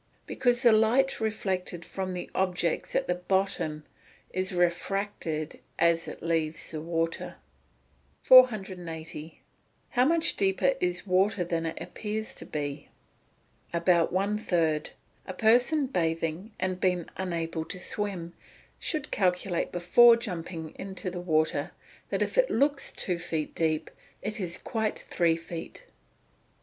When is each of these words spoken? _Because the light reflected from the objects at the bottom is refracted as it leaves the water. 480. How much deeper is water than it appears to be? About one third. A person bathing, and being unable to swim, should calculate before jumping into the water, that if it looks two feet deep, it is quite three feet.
_Because 0.25 0.63
the 0.63 0.71
light 0.71 1.19
reflected 1.19 1.85
from 1.85 2.13
the 2.13 2.27
objects 2.33 2.95
at 2.95 3.05
the 3.07 3.13
bottom 3.13 3.83
is 4.33 4.51
refracted 4.51 5.59
as 5.77 6.07
it 6.07 6.23
leaves 6.23 6.71
the 6.71 6.81
water. 6.81 7.35
480. 8.23 9.41
How 9.89 10.03
much 10.05 10.37
deeper 10.37 10.73
is 10.79 11.05
water 11.05 11.43
than 11.43 11.67
it 11.67 11.77
appears 11.79 12.33
to 12.33 12.47
be? 12.47 12.89
About 13.75 14.11
one 14.11 14.39
third. 14.39 14.89
A 15.27 15.35
person 15.35 15.85
bathing, 15.85 16.51
and 16.59 16.79
being 16.81 17.07
unable 17.17 17.63
to 17.65 17.77
swim, 17.77 18.33
should 18.79 19.11
calculate 19.11 19.71
before 19.71 20.15
jumping 20.17 20.73
into 20.79 21.11
the 21.11 21.21
water, 21.21 21.73
that 22.09 22.23
if 22.23 22.39
it 22.39 22.49
looks 22.49 22.91
two 22.91 23.19
feet 23.19 23.53
deep, 23.53 23.91
it 24.23 24.39
is 24.39 24.57
quite 24.57 24.97
three 24.97 25.37
feet. 25.37 25.85